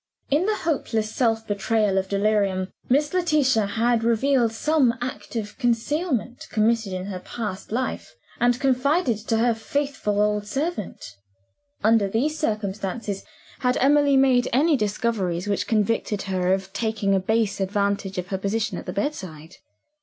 [0.31, 6.47] In the hopeless self betrayal of delirium, Miss Letitia had revealed some act of concealment,
[6.49, 11.05] committed in her past life, and confided to her faithful old servant.
[11.83, 13.23] Under these circumstances,
[13.59, 18.39] had Emily made any discoveries which convicted her of taking a base advantage of her
[18.39, 19.57] position at the bedside?